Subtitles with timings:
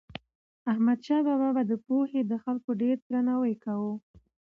[0.71, 3.93] احمدشاه بابا به د پوهې د خلکو ډېر درناوی کاوه.